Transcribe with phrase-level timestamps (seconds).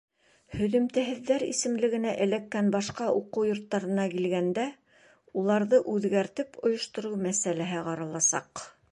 [0.59, 4.63] Һөҙөмтәһеҙҙәр исемлегенә эләккән башҡа уҡыу йорттарына килгәндә,
[5.41, 8.65] уларҙы үҙгәртеп ойоштороу мәсьәләһе ҡараласаҡ.